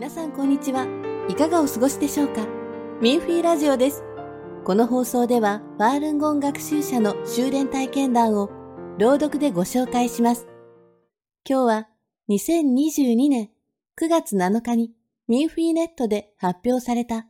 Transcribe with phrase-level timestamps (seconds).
[0.00, 0.86] 皆さんこんにちは。
[1.28, 2.46] いかがお過ごしでしょうか？
[3.02, 4.02] ミンフィーラジオです。
[4.64, 8.48] この放送では、ファールンゴン学習者の修練体験談を
[8.96, 10.48] 朗読でご紹介します。
[11.46, 11.88] 今日は
[12.30, 13.50] 2022年
[14.00, 14.90] 9月7日に
[15.28, 17.26] ミンフィーネットで発表された、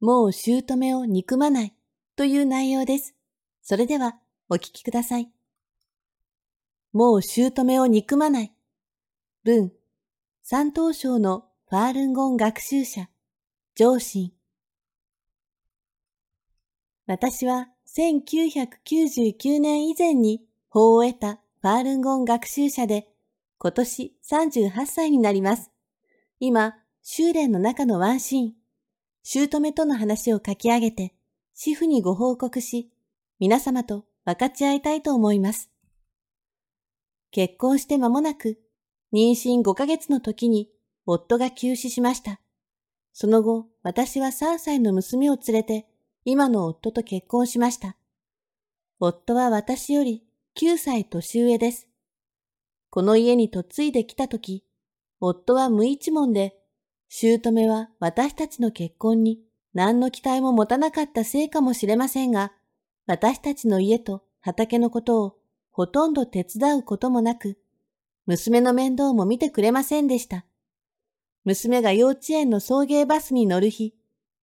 [0.00, 1.74] もう姑を憎まない
[2.16, 3.14] という内容です。
[3.60, 4.16] それでは
[4.48, 5.30] お聞きください。
[6.94, 8.54] もう姑を憎まない。
[9.44, 9.70] 文
[10.48, 13.08] 山東省のファールンゴン学習者、
[13.74, 14.30] 上心。
[17.08, 23.08] 私は1999年以前に法を得たファールンゴン学習者で、
[23.58, 25.72] 今年38歳になります。
[26.38, 28.52] 今、修練の中のワンシーン、
[29.24, 31.12] 姑との話を書き上げて、
[31.54, 32.92] 主婦にご報告し、
[33.40, 35.72] 皆様と分かち合いたいと思います。
[37.32, 38.60] 結婚して間もなく
[39.12, 40.68] 妊娠5ヶ月の時に
[41.06, 42.40] 夫が急死しました。
[43.12, 45.86] その後、私は3歳の娘を連れて
[46.24, 47.96] 今の夫と結婚しました。
[48.98, 50.24] 夫は私より
[50.58, 51.86] 9歳年上です。
[52.90, 54.64] この家に嫁いできた時、
[55.20, 56.56] 夫は無一文で、
[57.08, 59.40] 姑は私たちの結婚に
[59.74, 62.52] 何の期待も持たなかったせいかもしれませんが、
[63.06, 65.36] 私たちの家と畑のことを
[65.70, 67.58] ほとんど手伝うこともなく、
[68.26, 70.44] 娘の面倒も見てくれませんでした。
[71.44, 73.94] 娘が幼稚園の送迎バスに乗る日、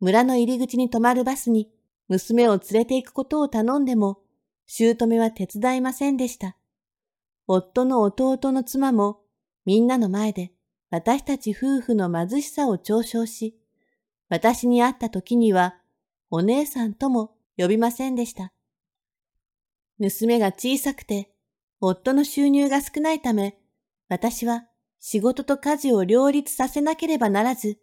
[0.00, 1.70] 村の入り口に止まるバスに
[2.08, 4.20] 娘を連れて行くことを頼んでも、
[4.66, 6.56] 姑は手伝いませんでした。
[7.46, 9.20] 夫の弟の妻も
[9.64, 10.52] みんなの前で
[10.90, 13.58] 私たち夫婦の貧しさを嘲笑し、
[14.28, 15.76] 私に会った時には
[16.30, 18.52] お姉さんとも呼びませんでした。
[19.98, 21.30] 娘が小さくて
[21.80, 23.58] 夫の収入が少ないため
[24.08, 24.66] 私は
[25.00, 27.78] 仕事と家事を両立させなければならず、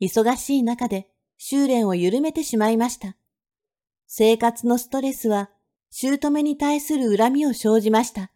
[0.00, 3.16] 忙しい中で修練を緩めてしまいました。
[4.06, 5.50] 生活のストレスは
[5.90, 8.30] 姑に対する恨みを生じました。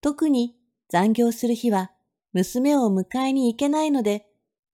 [0.00, 0.56] 特に
[0.88, 1.90] 残業する日は
[2.32, 4.26] 娘を迎えに行けないので、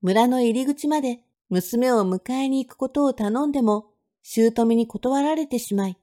[0.03, 3.87] 村の入り口まで娘を迎えに行くことを頼んでも、
[4.23, 5.99] 姑に断られてしまい、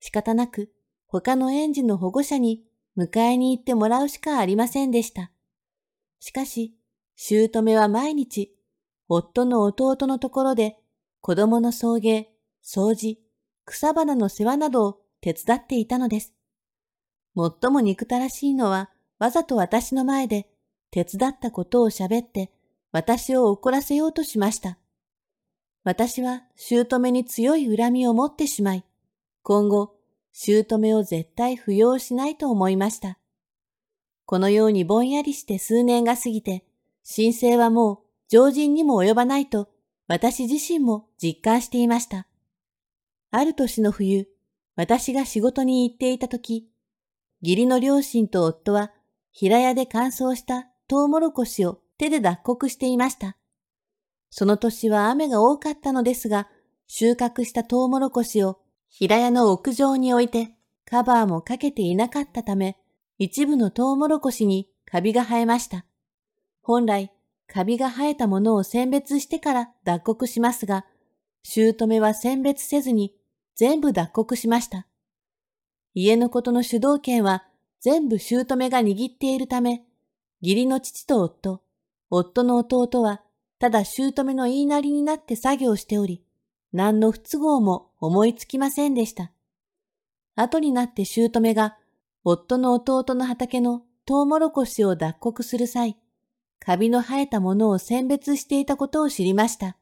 [0.00, 0.70] 仕方なく
[1.06, 2.64] 他の園児の保護者に
[2.98, 5.30] 迎えに行ってもらうしかありませんでした。
[6.18, 6.74] しかし、
[7.14, 8.52] 姑は毎日、
[9.08, 10.76] 夫の弟のところで
[11.20, 12.26] 子供の送迎、
[12.64, 13.18] 掃除、
[13.64, 16.34] 草花の世話などを手伝っていたのです。
[17.36, 20.48] 最も憎たらしいのは、わざと私の前で
[20.90, 22.50] 手伝ったことを喋って
[22.92, 24.76] 私を怒らせようとしました。
[25.84, 28.84] 私は姑に強い恨みを持ってしまい、
[29.42, 29.97] 今後
[30.40, 33.18] 姑を絶対不要しないと思いました。
[34.24, 36.64] このようにぼんやりして数年が過ぎて、
[37.02, 39.68] 申請はもう常人にも及ばないと
[40.06, 42.28] 私自身も実感していました。
[43.32, 44.28] ある年の冬、
[44.76, 46.70] 私が仕事に行っていた時、
[47.42, 48.92] 義理の両親と夫は
[49.32, 53.36] 平屋で乾燥したトウモロコシを手で脱穀していました。
[54.30, 56.48] その年は雨が多かったのですが、
[56.86, 60.50] 収穫したトウモロコシを平屋の屋上に置いて
[60.84, 62.78] カバーもかけていなかったため、
[63.18, 65.84] 一部のトウモロコシにカビが生えました。
[66.62, 67.12] 本来、
[67.46, 70.86] カビが生えたものを選別してから脱穀しますが、
[71.42, 73.14] 姑は選別せずに
[73.54, 74.86] 全部脱穀しました。
[75.94, 77.44] 家のことの主導権は
[77.80, 79.82] 全部姑が握っているため、
[80.40, 81.62] 義理の父と夫、
[82.10, 83.22] 夫の弟は
[83.58, 86.22] ただ姑の言いなりになって作業しており、
[86.72, 89.32] 何の不都合も思いつきませんでした。
[90.34, 91.76] 後になって姑が、
[92.24, 95.96] 夫の弟の畑のトウモロコシを脱穀する際、
[96.60, 99.76] カビの生えたものを選別していたことを知りました。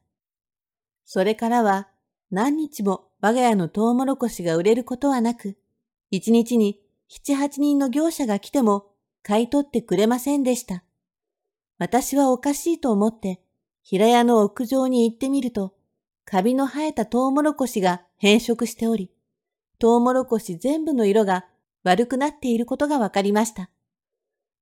[1.05, 1.87] それからは
[2.31, 5.57] 何日も我が家のトウモロコシが売れることはなく、
[6.11, 8.87] 一日に七八人の業者が来ても
[9.23, 10.83] 買い取ってくれませんでした。
[11.77, 13.41] 私はおかしいと思って
[13.83, 15.76] 平屋の屋上に行ってみると、
[16.29, 19.09] カビの生えたトウモロコシが変色しており、
[19.79, 21.45] トウモロコシ全部の色が
[21.85, 23.69] 悪くなっていることがわかりました。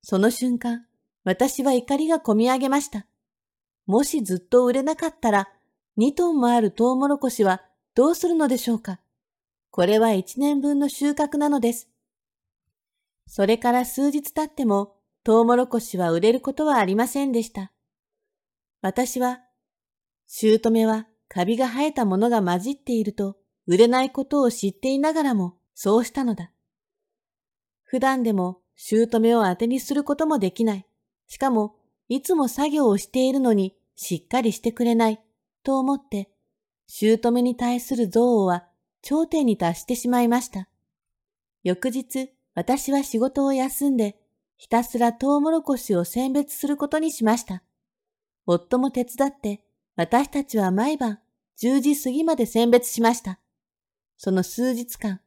[0.00, 0.86] その瞬間、
[1.24, 3.04] 私は怒りがこみ上げました。
[3.84, 5.48] もしずっと売れなかったら、
[5.98, 7.62] 2トンもあるトウモロコシは
[7.96, 9.00] どうするのでしょうか
[9.72, 11.88] これは1年分の収穫なのです。
[13.26, 17.72] それから数日経っても、トウモロコシは売れることはありませんでした。
[18.82, 19.40] 私は、
[20.28, 23.36] 姑はカビが生えたものが混じっていると
[23.66, 26.52] 売れないことを知っていながらもそうしたのだ。
[27.82, 30.86] 普段でも姑を当てにすることもできない。
[31.26, 31.76] しかも
[32.08, 35.20] いつも作業をしているのにしっかりしてくれない
[35.62, 36.30] と思って、
[36.86, 38.68] 姑に対する憎悪は
[39.02, 40.68] 頂点に達してしまいました。
[41.64, 44.20] 翌日、私は仕事を休んで、
[44.56, 47.62] ひたすらトウモロコシを選別することにしました。
[48.46, 49.62] 夫も手伝って、
[49.96, 51.18] 私たちは毎晩
[51.58, 53.40] 10時過ぎまで選別しました。
[54.18, 55.20] その数日間、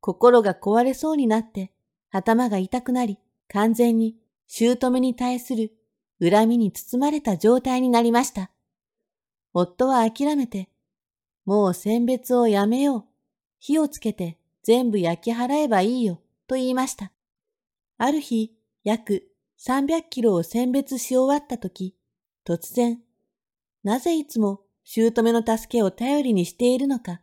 [0.00, 1.72] 心が壊れそうになって、
[2.10, 3.18] 頭が痛くなり、
[3.48, 5.72] 完全に姑に対する
[6.20, 8.50] 恨みに包まれた状態になりました。
[9.54, 10.68] 夫は諦めて、
[11.46, 13.04] もう選別をやめよう。
[13.58, 17.10] 火をつけて全部焼き払えばいいよ、と言いました。
[17.96, 19.28] ある日、約
[19.58, 21.94] 300キロを選別し終わったとき、
[22.46, 23.00] 突然、
[23.82, 27.20] なぜいつも姑の助けを頼りにしているのか、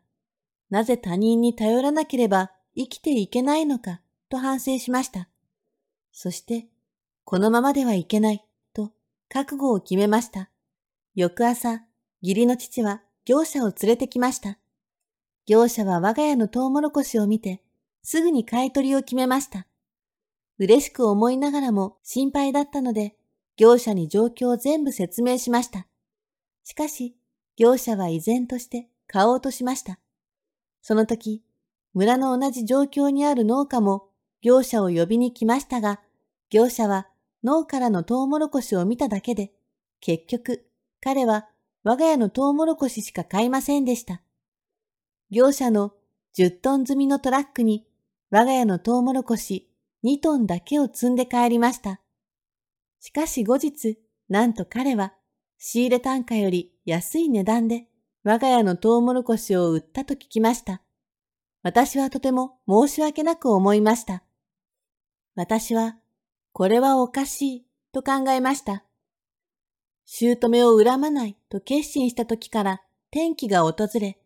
[0.69, 5.30] なぜ他人に頼らなければ生きていけないのか、と反省しました。
[6.12, 6.68] そして、
[7.24, 8.44] このままではいけない、
[8.74, 8.92] と
[9.30, 10.50] 覚悟を決めました。
[11.15, 11.83] 翌朝、
[12.21, 14.57] 義理の父は業者を連れてきました。
[15.45, 17.62] 業者は我が家のトウモロコシを見て、
[18.04, 19.68] すぐに買い取りを決めました。
[20.59, 23.15] 嬉しく思いながらも心配だったので、
[23.57, 25.88] 業者に状況を全部説明しました。
[26.68, 27.16] しかし、
[27.56, 30.00] 業者は依然として買おうとしました。
[30.81, 31.42] その時、
[31.94, 34.10] 村の同じ状況にある農家も
[34.42, 36.02] 業者を呼びに来ましたが、
[36.50, 37.08] 業者は
[37.42, 39.54] 農からのトウモロコシを見ただけで、
[40.02, 40.68] 結局、
[41.00, 41.48] 彼は
[41.86, 44.22] 我が家のトウモロコシしか買いませんでした。
[45.31, 45.94] 業者の
[46.36, 47.88] 10トン積みのトラックに
[48.30, 49.72] 我が家のトウモロコシ
[50.04, 52.02] 2トンだけを積んで帰りました。
[53.00, 53.98] しかし後日、
[54.28, 55.14] なんと彼は
[55.57, 57.88] 仕入れ単価より安い値段で
[58.24, 60.81] 我が家のトウモロコシを売ったと聞きました。
[61.63, 64.24] 私はとても申し訳なく思いました。
[65.36, 65.98] 私は、
[66.54, 68.83] これはおかしいと考えました。
[70.06, 72.81] 姑を恨まないと決心した時から
[73.12, 74.18] 天気が訪れ、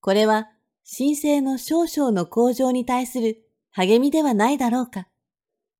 [0.00, 0.48] これは
[0.88, 5.08] 神聖の少々の向上に対する励みではないだろうか。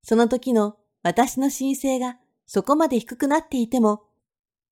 [0.03, 4.03] その時の私の神聖がそこまで低くなっていても、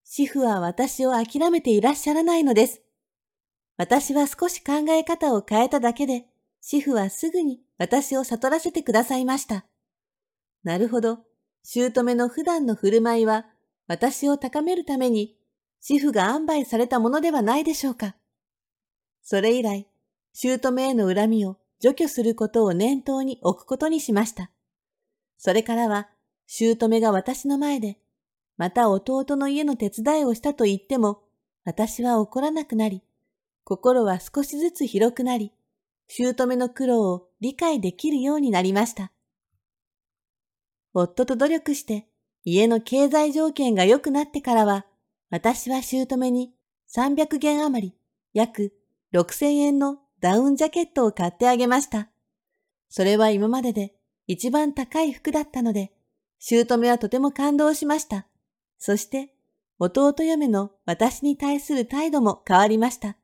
[0.09, 2.81] 主婦は私を諦めていらっしゃらないのです。
[3.75, 6.25] 私は少し考え方を変えただけで、
[6.61, 9.65] 主婦はすぐに私を悟らせてくださいました。
[10.63, 11.19] なるほど。
[11.61, 13.47] 姑の普段の振る舞いは
[13.87, 15.37] 私を高めるために、
[15.81, 18.15] 主婦が安排されたものではないでしょうか。
[19.21, 19.87] それ以来、
[20.33, 24.51] 姑への恨みを除去することを念頭に置くことにしました。
[25.37, 26.07] それからは、
[26.47, 27.97] 姑が私の前で、
[28.57, 31.23] また弟の家の手伝いをしたと言っても、
[31.63, 33.03] 私は怒らなくなり、
[33.63, 35.51] 心は少しずつ広くなり、
[36.07, 39.11] 姑の苦労を理解できるようになりました。
[40.93, 42.07] 夫と努力して
[42.43, 44.85] 家の経済条件が良くなってからは、
[45.29, 46.53] 私は姑に
[46.95, 47.95] 300元余り、
[48.33, 48.73] 約
[49.13, 52.09] 6000円のダウンジャケットを買ってあげました。
[52.89, 53.93] それは今までで
[54.27, 55.91] 一番高い服だったので、
[56.39, 58.27] 姑はとても感動しました。
[58.77, 59.33] そして、
[59.79, 63.17] 弟嫁の私に対する態度も変わりました。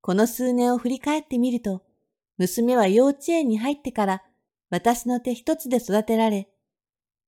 [0.00, 1.82] この数年を振り返ってみると、
[2.36, 4.22] 娘は幼稚園に入ってから
[4.70, 6.48] 私の手一つで育てられ、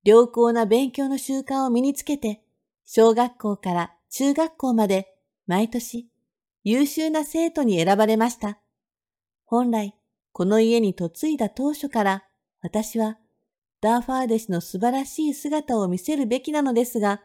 [0.04, 2.42] 良好な勉強の習慣を身につけて、
[2.86, 5.14] 小学校から中学校まで
[5.46, 6.08] 毎年
[6.64, 8.58] 優秀な生徒に選ばれました。
[9.44, 9.94] 本来、
[10.32, 12.24] この家に嫁いだ当初から
[12.62, 13.18] 私は
[13.80, 17.22] ダーファーデシの素晴らしい姿を見せるべきなのですが、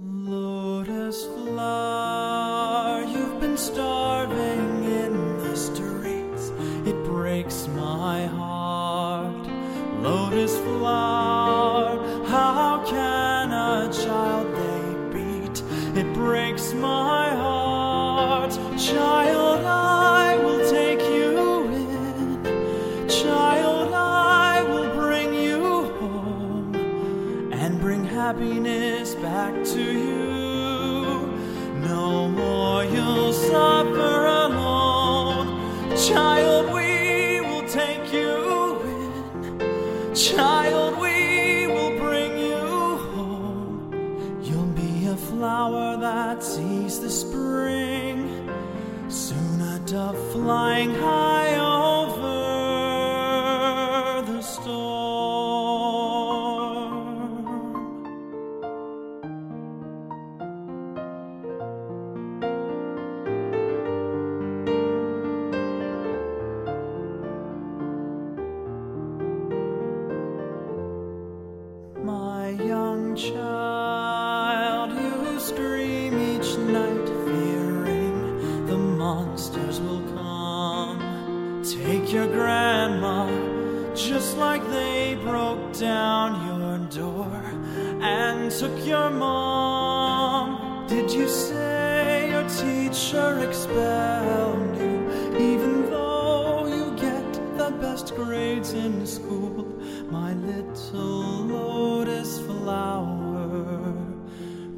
[0.00, 6.50] Lotus flower, you've been starving in the streets.
[6.84, 9.46] It breaks my heart.
[10.02, 15.62] Lotus flower, how can a child they beat?
[15.96, 17.23] It breaks my heart.
[18.94, 23.08] Child, I will take you in.
[23.08, 26.76] Child, I will bring you home
[27.52, 31.26] and bring happiness back to you.
[31.90, 35.96] No more you'll suffer alone.
[35.96, 40.14] Child, we will take you in.
[40.14, 40.53] Child,
[50.44, 51.23] lying high.
[84.84, 87.40] They broke down your door
[88.16, 90.86] and took your mom.
[90.94, 94.96] Did you say your teacher expelled you,
[95.50, 97.28] even though you get
[97.60, 99.64] the best grades in school?
[100.18, 101.24] My little
[101.54, 103.94] lotus flower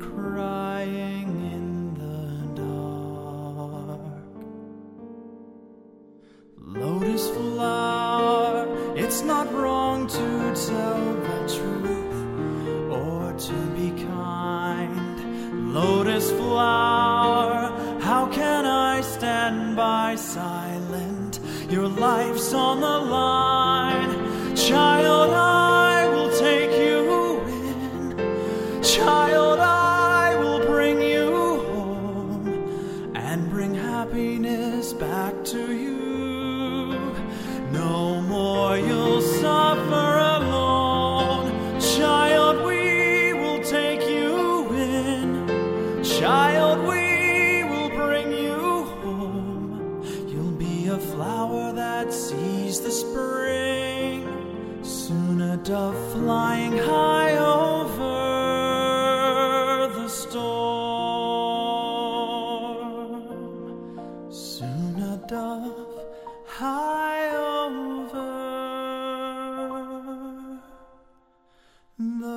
[0.09, 1.69] crying in
[2.03, 2.23] the
[2.63, 4.25] dark.
[6.81, 8.59] Lotus flower,
[9.03, 9.76] it's not wrong
[10.67, 15.73] tell the truth or to be kind.
[15.73, 17.71] Lotus flower,
[18.01, 21.39] how can I stand by silent?
[21.71, 24.57] Your life's on the line.
[24.57, 25.56] Child, I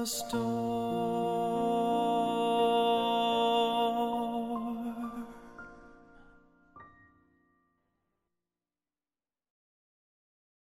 [0.09, 0.48] story.